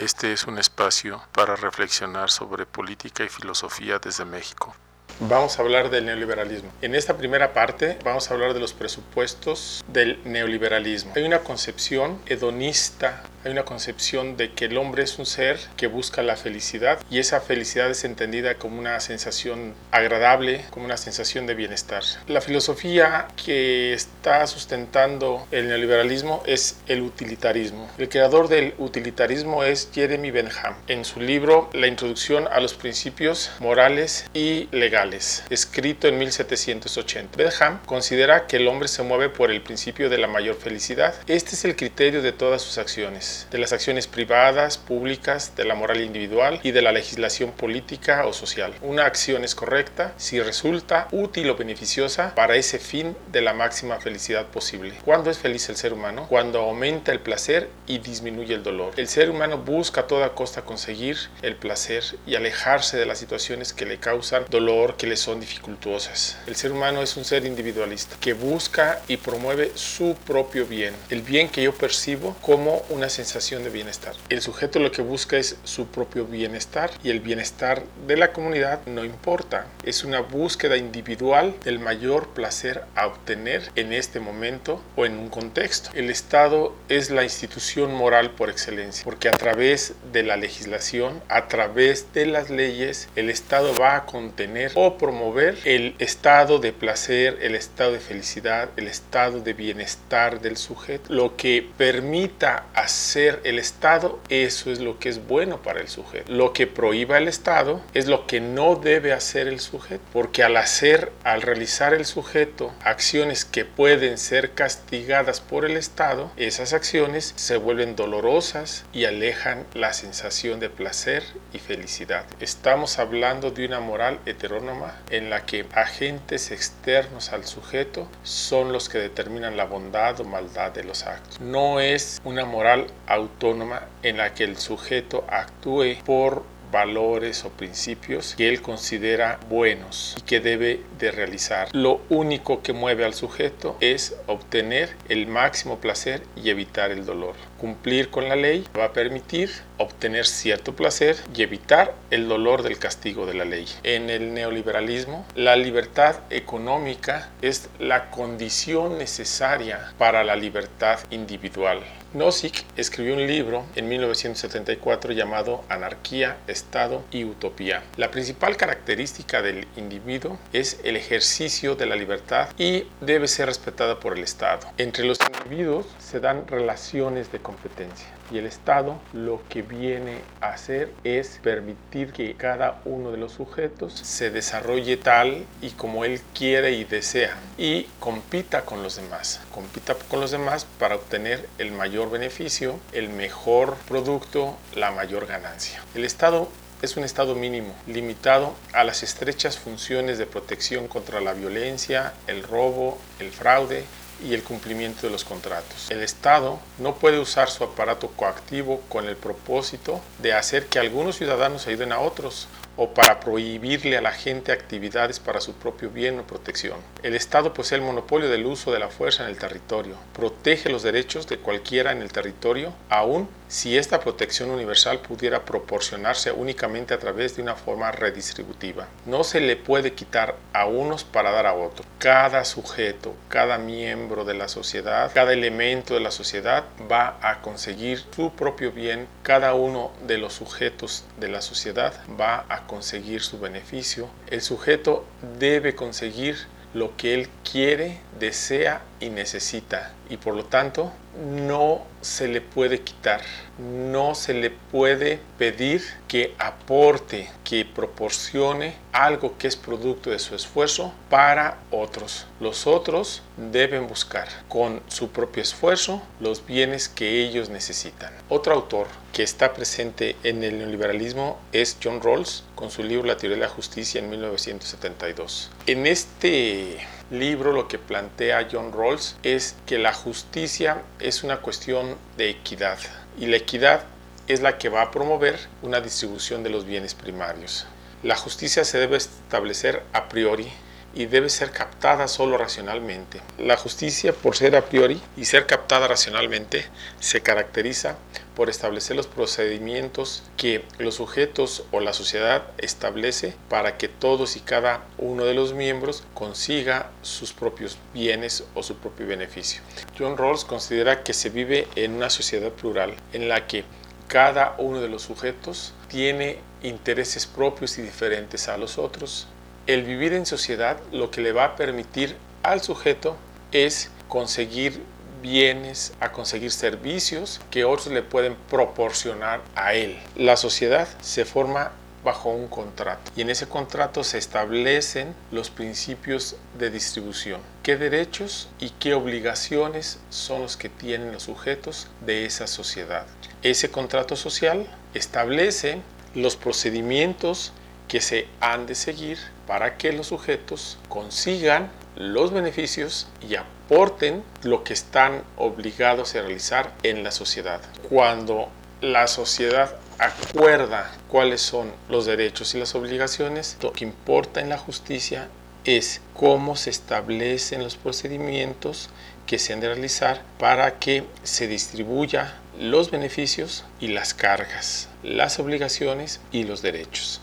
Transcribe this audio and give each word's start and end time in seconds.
Este 0.00 0.32
es 0.32 0.46
un 0.46 0.58
espacio 0.58 1.20
para 1.32 1.56
reflexionar 1.56 2.30
sobre 2.30 2.64
política 2.64 3.22
y 3.22 3.28
filosofía 3.28 3.98
desde 3.98 4.24
México. 4.24 4.74
Vamos 5.18 5.58
a 5.58 5.62
hablar 5.62 5.90
del 5.90 6.06
neoliberalismo. 6.06 6.70
En 6.80 6.94
esta 6.94 7.18
primera 7.18 7.52
parte 7.52 7.98
vamos 8.02 8.30
a 8.30 8.32
hablar 8.32 8.54
de 8.54 8.60
los 8.60 8.72
presupuestos 8.72 9.84
del 9.88 10.18
neoliberalismo. 10.24 11.12
Hay 11.16 11.24
una 11.24 11.40
concepción 11.40 12.18
hedonista, 12.24 13.24
hay 13.44 13.52
una 13.52 13.64
concepción 13.64 14.36
de 14.36 14.52
que 14.52 14.66
el 14.66 14.76
hombre 14.76 15.02
es 15.02 15.18
un 15.18 15.26
ser 15.26 15.58
que 15.76 15.86
busca 15.86 16.22
la 16.22 16.36
felicidad 16.36 17.00
y 17.10 17.18
esa 17.18 17.40
felicidad 17.40 17.90
es 17.90 18.04
entendida 18.04 18.54
como 18.56 18.78
una 18.78 19.00
sensación 19.00 19.74
agradable, 19.90 20.64
como 20.70 20.84
una 20.84 20.96
sensación 20.96 21.46
de 21.46 21.54
bienestar. 21.54 22.02
La 22.26 22.40
filosofía 22.40 23.28
que 23.42 23.92
está 23.92 24.46
sustentando 24.46 25.46
el 25.50 25.68
neoliberalismo 25.68 26.42
es 26.46 26.78
el 26.86 27.02
utilitarismo. 27.02 27.88
El 27.98 28.08
creador 28.08 28.48
del 28.48 28.74
utilitarismo 28.78 29.64
es 29.64 29.90
Jeremy 29.92 30.30
Bentham. 30.30 30.74
En 30.88 31.04
su 31.04 31.20
libro 31.20 31.70
La 31.72 31.86
introducción 31.86 32.48
a 32.50 32.60
los 32.60 32.74
principios 32.74 33.50
morales 33.60 34.26
y 34.34 34.68
legales 34.72 35.44
escrito 35.50 36.08
en 36.08 36.18
1780. 36.18 37.36
Bentham 37.36 37.80
considera 37.86 38.46
que 38.46 38.56
el 38.56 38.68
hombre 38.68 38.88
se 38.88 39.02
mueve 39.02 39.28
por 39.28 39.50
el 39.50 39.62
principio 39.62 40.08
de 40.08 40.18
la 40.18 40.26
mayor 40.26 40.56
felicidad. 40.56 41.14
Este 41.26 41.54
es 41.54 41.64
el 41.64 41.76
criterio 41.76 42.22
de 42.22 42.32
todas 42.32 42.62
sus 42.62 42.78
acciones, 42.78 43.29
de 43.50 43.58
las 43.58 43.72
acciones 43.72 44.06
privadas, 44.06 44.78
públicas, 44.78 45.54
de 45.56 45.64
la 45.64 45.74
moral 45.74 46.00
individual 46.00 46.60
y 46.62 46.72
de 46.72 46.82
la 46.82 46.92
legislación 46.92 47.52
política 47.52 48.26
o 48.26 48.32
social. 48.32 48.74
Una 48.82 49.06
acción 49.06 49.44
es 49.44 49.54
correcta 49.54 50.12
si 50.16 50.40
resulta 50.40 51.08
útil 51.12 51.50
o 51.50 51.56
beneficiosa 51.56 52.34
para 52.34 52.56
ese 52.56 52.78
fin 52.78 53.16
de 53.32 53.40
la 53.40 53.52
máxima 53.52 54.00
felicidad 54.00 54.46
posible. 54.46 54.94
¿Cuándo 55.04 55.30
es 55.30 55.38
feliz 55.38 55.68
el 55.68 55.76
ser 55.76 55.92
humano? 55.92 56.26
Cuando 56.28 56.60
aumenta 56.60 57.12
el 57.12 57.20
placer 57.20 57.68
y 57.86 57.98
disminuye 57.98 58.54
el 58.54 58.62
dolor. 58.62 58.94
El 58.96 59.08
ser 59.08 59.30
humano 59.30 59.58
busca 59.58 60.02
a 60.02 60.06
toda 60.06 60.30
costa 60.34 60.62
conseguir 60.62 61.16
el 61.42 61.56
placer 61.56 62.04
y 62.26 62.34
alejarse 62.34 62.96
de 62.96 63.06
las 63.06 63.18
situaciones 63.18 63.72
que 63.72 63.86
le 63.86 63.98
causan 63.98 64.44
dolor, 64.48 64.96
que 64.96 65.06
le 65.06 65.16
son 65.16 65.40
dificultuosas. 65.40 66.38
El 66.46 66.56
ser 66.56 66.72
humano 66.72 67.02
es 67.02 67.16
un 67.16 67.24
ser 67.24 67.44
individualista 67.44 68.16
que 68.20 68.32
busca 68.32 69.00
y 69.08 69.16
promueve 69.16 69.72
su 69.74 70.16
propio 70.26 70.66
bien, 70.66 70.94
el 71.10 71.22
bien 71.22 71.48
que 71.48 71.62
yo 71.62 71.74
percibo 71.74 72.36
como 72.40 72.82
una 72.88 73.08
sensación 73.08 73.19
de 73.20 73.70
bienestar. 73.70 74.14
El 74.30 74.40
sujeto 74.40 74.78
lo 74.78 74.90
que 74.90 75.02
busca 75.02 75.36
es 75.36 75.56
su 75.64 75.88
propio 75.88 76.24
bienestar 76.24 76.90
y 77.04 77.10
el 77.10 77.20
bienestar 77.20 77.82
de 78.06 78.16
la 78.16 78.32
comunidad 78.32 78.80
no 78.86 79.04
importa. 79.04 79.66
Es 79.84 80.04
una 80.04 80.20
búsqueda 80.20 80.78
individual 80.78 81.54
del 81.62 81.78
mayor 81.78 82.28
placer 82.28 82.82
a 82.94 83.06
obtener 83.06 83.70
en 83.76 83.92
este 83.92 84.20
momento 84.20 84.82
o 84.96 85.04
en 85.04 85.18
un 85.18 85.28
contexto. 85.28 85.90
El 85.92 86.08
Estado 86.08 86.74
es 86.88 87.10
la 87.10 87.22
institución 87.22 87.94
moral 87.94 88.30
por 88.30 88.48
excelencia, 88.48 89.04
porque 89.04 89.28
a 89.28 89.32
través 89.32 89.92
de 90.12 90.22
la 90.22 90.38
legislación, 90.38 91.22
a 91.28 91.46
través 91.46 92.12
de 92.14 92.24
las 92.24 92.48
leyes, 92.48 93.08
el 93.16 93.28
Estado 93.28 93.74
va 93.78 93.96
a 93.96 94.06
contener 94.06 94.72
o 94.76 94.96
promover 94.96 95.58
el 95.64 95.94
estado 95.98 96.58
de 96.58 96.72
placer, 96.72 97.38
el 97.42 97.54
estado 97.54 97.92
de 97.92 98.00
felicidad, 98.00 98.70
el 98.76 98.86
estado 98.86 99.40
de 99.40 99.52
bienestar 99.52 100.40
del 100.40 100.56
sujeto. 100.56 101.12
Lo 101.12 101.36
que 101.36 101.68
permita 101.76 102.64
hacer 102.74 103.09
el 103.16 103.58
Estado, 103.58 104.20
eso 104.28 104.70
es 104.70 104.80
lo 104.80 104.98
que 104.98 105.08
es 105.08 105.26
bueno 105.26 105.62
para 105.62 105.80
el 105.80 105.88
sujeto. 105.88 106.32
Lo 106.32 106.52
que 106.52 106.66
prohíba 106.66 107.18
el 107.18 107.28
Estado 107.28 107.82
es 107.94 108.06
lo 108.06 108.26
que 108.26 108.40
no 108.40 108.76
debe 108.76 109.12
hacer 109.12 109.48
el 109.48 109.60
sujeto, 109.60 110.02
porque 110.12 110.42
al 110.42 110.56
hacer, 110.56 111.12
al 111.24 111.42
realizar 111.42 111.94
el 111.94 112.04
sujeto 112.04 112.72
acciones 112.84 113.44
que 113.44 113.64
pueden 113.64 114.18
ser 114.18 114.52
castigadas 114.52 115.40
por 115.40 115.64
el 115.64 115.76
Estado, 115.76 116.30
esas 116.36 116.72
acciones 116.72 117.32
se 117.36 117.56
vuelven 117.56 117.96
dolorosas 117.96 118.84
y 118.92 119.04
alejan 119.04 119.66
la 119.74 119.92
sensación 119.92 120.60
de 120.60 120.70
placer 120.70 121.24
y 121.52 121.58
felicidad. 121.58 122.24
Estamos 122.40 122.98
hablando 122.98 123.50
de 123.50 123.66
una 123.66 123.80
moral 123.80 124.20
heterónoma 124.26 124.96
en 125.10 125.30
la 125.30 125.46
que 125.46 125.66
agentes 125.74 126.50
externos 126.50 127.32
al 127.32 127.44
sujeto 127.44 128.08
son 128.22 128.72
los 128.72 128.88
que 128.88 128.98
determinan 128.98 129.56
la 129.56 129.64
bondad 129.64 130.20
o 130.20 130.24
maldad 130.24 130.72
de 130.72 130.84
los 130.84 131.04
actos. 131.04 131.40
No 131.40 131.80
es 131.80 132.20
una 132.24 132.44
moral 132.44 132.86
autónoma 133.06 133.82
en 134.02 134.16
la 134.16 134.34
que 134.34 134.44
el 134.44 134.56
sujeto 134.56 135.24
actúe 135.28 135.96
por 136.04 136.44
valores 136.70 137.44
o 137.44 137.50
principios 137.50 138.34
que 138.36 138.48
él 138.48 138.62
considera 138.62 139.40
buenos 139.48 140.14
y 140.18 140.22
que 140.22 140.40
debe 140.40 140.80
de 140.98 141.10
realizar. 141.10 141.68
Lo 141.72 142.00
único 142.08 142.62
que 142.62 142.72
mueve 142.72 143.04
al 143.04 143.14
sujeto 143.14 143.76
es 143.80 144.16
obtener 144.26 144.90
el 145.08 145.26
máximo 145.26 145.78
placer 145.78 146.22
y 146.36 146.50
evitar 146.50 146.90
el 146.90 147.04
dolor. 147.04 147.34
Cumplir 147.58 148.10
con 148.10 148.28
la 148.28 148.36
ley 148.36 148.64
va 148.78 148.86
a 148.86 148.92
permitir 148.92 149.50
obtener 149.80 150.26
cierto 150.26 150.76
placer 150.76 151.16
y 151.34 151.42
evitar 151.42 151.94
el 152.10 152.28
dolor 152.28 152.62
del 152.62 152.78
castigo 152.78 153.26
de 153.26 153.34
la 153.34 153.44
ley. 153.44 153.66
En 153.82 154.10
el 154.10 154.34
neoliberalismo, 154.34 155.26
la 155.34 155.56
libertad 155.56 156.16
económica 156.28 157.30
es 157.40 157.68
la 157.78 158.10
condición 158.10 158.98
necesaria 158.98 159.92
para 159.98 160.22
la 160.22 160.36
libertad 160.36 161.00
individual. 161.10 161.80
Nozick 162.12 162.64
escribió 162.76 163.14
un 163.14 163.26
libro 163.26 163.64
en 163.76 163.88
1974 163.88 165.12
llamado 165.12 165.64
Anarquía, 165.68 166.36
Estado 166.48 167.04
y 167.12 167.24
Utopía. 167.24 167.84
La 167.96 168.10
principal 168.10 168.56
característica 168.56 169.42
del 169.42 169.66
individuo 169.76 170.36
es 170.52 170.80
el 170.82 170.96
ejercicio 170.96 171.76
de 171.76 171.86
la 171.86 171.94
libertad 171.94 172.48
y 172.58 172.84
debe 173.00 173.28
ser 173.28 173.46
respetada 173.46 174.00
por 174.00 174.18
el 174.18 174.24
Estado. 174.24 174.66
Entre 174.76 175.04
los 175.04 175.18
individuos 175.20 175.86
se 176.00 176.18
dan 176.18 176.48
relaciones 176.48 177.30
de 177.30 177.38
competencia 177.38 178.08
y 178.30 178.38
el 178.38 178.46
Estado 178.46 179.00
lo 179.12 179.42
que 179.48 179.62
viene 179.62 180.18
a 180.40 180.50
hacer 180.50 180.92
es 181.04 181.40
permitir 181.42 182.12
que 182.12 182.34
cada 182.34 182.80
uno 182.84 183.10
de 183.10 183.18
los 183.18 183.32
sujetos 183.32 183.92
se 183.92 184.30
desarrolle 184.30 184.96
tal 184.96 185.44
y 185.60 185.70
como 185.70 186.04
él 186.04 186.20
quiere 186.34 186.72
y 186.72 186.84
desea 186.84 187.36
y 187.58 187.84
compita 187.98 188.62
con 188.62 188.82
los 188.82 188.96
demás, 188.96 189.40
compita 189.52 189.94
con 190.08 190.20
los 190.20 190.30
demás 190.30 190.66
para 190.78 190.96
obtener 190.96 191.48
el 191.58 191.72
mayor 191.72 192.10
beneficio, 192.10 192.78
el 192.92 193.08
mejor 193.08 193.76
producto, 193.88 194.56
la 194.74 194.90
mayor 194.90 195.26
ganancia. 195.26 195.82
El 195.94 196.04
Estado 196.04 196.48
es 196.82 196.96
un 196.96 197.04
estado 197.04 197.34
mínimo, 197.34 197.74
limitado 197.86 198.54
a 198.72 198.84
las 198.84 199.02
estrechas 199.02 199.58
funciones 199.58 200.16
de 200.16 200.24
protección 200.24 200.88
contra 200.88 201.20
la 201.20 201.34
violencia, 201.34 202.14
el 202.26 202.42
robo, 202.42 202.98
el 203.18 203.30
fraude 203.30 203.84
y 204.24 204.34
el 204.34 204.42
cumplimiento 204.42 205.02
de 205.02 205.10
los 205.10 205.24
contratos. 205.24 205.90
El 205.90 206.02
Estado 206.02 206.58
no 206.78 206.94
puede 206.94 207.18
usar 207.18 207.50
su 207.50 207.64
aparato 207.64 208.08
coactivo 208.08 208.80
con 208.88 209.06
el 209.06 209.16
propósito 209.16 210.00
de 210.20 210.32
hacer 210.32 210.66
que 210.66 210.78
algunos 210.78 211.16
ciudadanos 211.16 211.66
ayuden 211.66 211.92
a 211.92 212.00
otros 212.00 212.48
o 212.82 212.94
para 212.94 213.20
prohibirle 213.20 213.98
a 213.98 214.00
la 214.00 214.10
gente 214.10 214.52
actividades 214.52 215.20
para 215.20 215.42
su 215.42 215.52
propio 215.52 215.90
bien 215.90 216.18
o 216.18 216.26
protección. 216.26 216.78
El 217.02 217.14
Estado 217.14 217.52
posee 217.52 217.76
el 217.76 217.84
monopolio 217.84 218.30
del 218.30 218.46
uso 218.46 218.72
de 218.72 218.78
la 218.78 218.88
fuerza 218.88 219.24
en 219.24 219.28
el 219.28 219.36
territorio, 219.36 219.96
protege 220.14 220.70
los 220.70 220.82
derechos 220.82 221.26
de 221.26 221.36
cualquiera 221.36 221.92
en 221.92 222.00
el 222.00 222.10
territorio, 222.10 222.72
aun 222.88 223.28
si 223.50 223.76
esta 223.76 223.98
protección 223.98 224.48
universal 224.50 225.00
pudiera 225.00 225.44
proporcionarse 225.44 226.30
únicamente 226.30 226.94
a 226.94 226.98
través 226.98 227.34
de 227.34 227.42
una 227.42 227.56
forma 227.56 227.90
redistributiva. 227.90 228.86
No 229.06 229.24
se 229.24 229.40
le 229.40 229.56
puede 229.56 229.92
quitar 229.92 230.36
a 230.52 230.66
unos 230.66 231.02
para 231.02 231.32
dar 231.32 231.46
a 231.46 231.54
otros. 231.54 231.84
Cada 231.98 232.44
sujeto, 232.44 233.12
cada 233.28 233.58
miembro 233.58 234.24
de 234.24 234.34
la 234.34 234.46
sociedad, 234.46 235.10
cada 235.12 235.32
elemento 235.32 235.94
de 235.94 236.00
la 236.00 236.12
sociedad 236.12 236.64
va 236.90 237.18
a 237.20 237.42
conseguir 237.42 238.04
su 238.14 238.30
propio 238.30 238.70
bien. 238.70 239.08
Cada 239.24 239.54
uno 239.54 239.90
de 240.06 240.18
los 240.18 240.34
sujetos 240.34 241.04
de 241.18 241.28
la 241.28 241.42
sociedad 241.42 241.92
va 242.18 242.44
a 242.48 242.68
conseguir 242.70 243.20
su 243.20 243.40
beneficio. 243.40 244.08
El 244.28 244.42
sujeto 244.42 245.04
debe 245.40 245.74
conseguir 245.74 246.36
lo 246.72 246.96
que 246.96 247.14
él 247.14 247.28
quiere, 247.42 247.98
desea 248.20 248.82
y 249.00 249.08
necesita 249.10 249.92
y 250.08 250.18
por 250.18 250.36
lo 250.36 250.44
tanto 250.44 250.92
no 251.20 251.84
se 252.00 252.28
le 252.28 252.40
puede 252.40 252.80
quitar, 252.80 253.20
no 253.58 254.14
se 254.14 254.32
le 254.32 254.50
puede 254.50 255.20
pedir 255.38 255.82
que 256.08 256.34
aporte, 256.38 257.28
que 257.44 257.64
proporcione 257.64 258.74
algo 258.92 259.36
que 259.36 259.46
es 259.46 259.56
producto 259.56 260.10
de 260.10 260.18
su 260.18 260.34
esfuerzo 260.34 260.94
para 261.10 261.58
otros. 261.70 262.26
Los 262.40 262.66
otros 262.66 263.22
deben 263.36 263.86
buscar 263.86 264.28
con 264.48 264.80
su 264.88 265.10
propio 265.10 265.42
esfuerzo 265.42 266.02
los 266.20 266.46
bienes 266.46 266.88
que 266.88 267.22
ellos 267.22 267.50
necesitan. 267.50 268.12
Otro 268.28 268.54
autor 268.54 268.86
que 269.12 269.22
está 269.22 269.52
presente 269.52 270.16
en 270.22 270.42
el 270.42 270.58
neoliberalismo 270.58 271.38
es 271.52 271.76
John 271.82 272.00
Rawls 272.00 272.44
con 272.54 272.70
su 272.70 272.82
libro 272.82 273.06
La 273.06 273.16
teoría 273.16 273.36
de 273.36 273.42
la 273.42 273.48
justicia 273.48 274.00
en 274.00 274.08
1972. 274.08 275.50
En 275.66 275.86
este 275.86 276.78
libro 277.10 277.52
lo 277.52 277.66
que 277.66 277.78
plantea 277.78 278.48
John 278.50 278.72
Rawls 278.72 279.16
es 279.22 279.56
que 279.66 279.78
la 279.78 279.92
justicia 279.92 280.82
es 281.00 281.24
una 281.24 281.38
cuestión 281.38 281.96
de 282.16 282.30
equidad 282.30 282.78
y 283.18 283.26
la 283.26 283.36
equidad 283.36 283.84
es 284.28 284.40
la 284.40 284.58
que 284.58 284.68
va 284.68 284.82
a 284.82 284.90
promover 284.92 285.38
una 285.62 285.80
distribución 285.80 286.44
de 286.44 286.50
los 286.50 286.64
bienes 286.64 286.94
primarios. 286.94 287.66
La 288.04 288.16
justicia 288.16 288.64
se 288.64 288.78
debe 288.78 288.96
establecer 288.96 289.82
a 289.92 290.08
priori 290.08 290.48
y 290.94 291.06
debe 291.06 291.28
ser 291.28 291.50
captada 291.50 292.08
solo 292.08 292.38
racionalmente. 292.38 293.20
La 293.38 293.56
justicia, 293.56 294.12
por 294.12 294.36
ser 294.36 294.56
a 294.56 294.66
priori 294.66 295.00
y 295.16 295.24
ser 295.24 295.46
captada 295.46 295.88
racionalmente, 295.88 296.64
se 297.00 297.22
caracteriza 297.22 297.96
por 298.40 298.48
establecer 298.48 298.96
los 298.96 299.06
procedimientos 299.06 300.22
que 300.38 300.64
los 300.78 300.94
sujetos 300.94 301.64
o 301.72 301.80
la 301.80 301.92
sociedad 301.92 302.44
establece 302.56 303.34
para 303.50 303.76
que 303.76 303.86
todos 303.86 304.34
y 304.34 304.40
cada 304.40 304.86
uno 304.96 305.26
de 305.26 305.34
los 305.34 305.52
miembros 305.52 306.04
consiga 306.14 306.90
sus 307.02 307.34
propios 307.34 307.76
bienes 307.92 308.44
o 308.54 308.62
su 308.62 308.76
propio 308.76 309.06
beneficio. 309.06 309.60
John 309.98 310.16
Rawls 310.16 310.46
considera 310.46 311.04
que 311.04 311.12
se 311.12 311.28
vive 311.28 311.68
en 311.76 311.92
una 311.92 312.08
sociedad 312.08 312.50
plural 312.50 312.94
en 313.12 313.28
la 313.28 313.46
que 313.46 313.64
cada 314.08 314.54
uno 314.56 314.80
de 314.80 314.88
los 314.88 315.02
sujetos 315.02 315.74
tiene 315.88 316.38
intereses 316.62 317.26
propios 317.26 317.76
y 317.76 317.82
diferentes 317.82 318.48
a 318.48 318.56
los 318.56 318.78
otros. 318.78 319.28
El 319.66 319.82
vivir 319.82 320.14
en 320.14 320.24
sociedad 320.24 320.80
lo 320.92 321.10
que 321.10 321.20
le 321.20 321.32
va 321.32 321.44
a 321.44 321.56
permitir 321.56 322.16
al 322.42 322.62
sujeto 322.62 323.18
es 323.52 323.90
conseguir 324.08 324.80
bienes, 325.20 325.92
a 326.00 326.12
conseguir 326.12 326.50
servicios 326.50 327.40
que 327.50 327.64
otros 327.64 327.88
le 327.88 328.02
pueden 328.02 328.36
proporcionar 328.48 329.40
a 329.54 329.74
él. 329.74 329.98
La 330.16 330.36
sociedad 330.36 330.88
se 331.00 331.24
forma 331.24 331.72
bajo 332.04 332.30
un 332.30 332.48
contrato 332.48 333.10
y 333.14 333.20
en 333.20 333.30
ese 333.30 333.46
contrato 333.46 334.04
se 334.04 334.18
establecen 334.18 335.14
los 335.30 335.50
principios 335.50 336.36
de 336.58 336.70
distribución. 336.70 337.40
¿Qué 337.62 337.76
derechos 337.76 338.48
y 338.58 338.70
qué 338.70 338.94
obligaciones 338.94 339.98
son 340.08 340.42
los 340.42 340.56
que 340.56 340.68
tienen 340.68 341.12
los 341.12 341.24
sujetos 341.24 341.88
de 342.04 342.24
esa 342.24 342.46
sociedad? 342.46 343.06
Ese 343.42 343.70
contrato 343.70 344.16
social 344.16 344.66
establece 344.94 345.80
los 346.14 346.36
procedimientos 346.36 347.52
que 347.90 348.00
se 348.00 348.28
han 348.40 348.66
de 348.66 348.76
seguir 348.76 349.18
para 349.48 349.76
que 349.76 349.92
los 349.92 350.06
sujetos 350.06 350.78
consigan 350.88 351.72
los 351.96 352.32
beneficios 352.32 353.08
y 353.28 353.34
aporten 353.34 354.22
lo 354.44 354.62
que 354.62 354.74
están 354.74 355.24
obligados 355.36 356.14
a 356.14 356.20
realizar 356.20 356.72
en 356.84 357.02
la 357.02 357.10
sociedad. 357.10 357.60
Cuando 357.88 358.48
la 358.80 359.08
sociedad 359.08 359.74
acuerda 359.98 360.92
cuáles 361.08 361.40
son 361.40 361.72
los 361.88 362.06
derechos 362.06 362.54
y 362.54 362.60
las 362.60 362.76
obligaciones, 362.76 363.58
lo 363.60 363.72
que 363.72 363.84
importa 363.84 364.40
en 364.40 364.50
la 364.50 364.58
justicia 364.58 365.28
es 365.64 366.00
cómo 366.14 366.54
se 366.54 366.70
establecen 366.70 367.64
los 367.64 367.74
procedimientos 367.74 368.88
que 369.26 369.40
se 369.40 369.52
han 369.52 369.58
de 369.58 369.66
realizar 369.66 370.22
para 370.38 370.78
que 370.78 371.02
se 371.24 371.48
distribuya 371.48 372.36
los 372.56 372.92
beneficios 372.92 373.64
y 373.80 373.88
las 373.88 374.14
cargas, 374.14 374.88
las 375.02 375.40
obligaciones 375.40 376.20
y 376.30 376.44
los 376.44 376.62
derechos. 376.62 377.20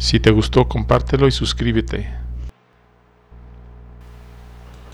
Si 0.00 0.18
te 0.18 0.30
gustó, 0.30 0.66
compártelo 0.66 1.28
y 1.28 1.30
suscríbete. 1.30 2.08